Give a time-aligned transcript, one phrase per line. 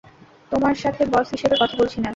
[0.51, 2.09] তোমার সাথে বস হিসেবে কথা বলছি না।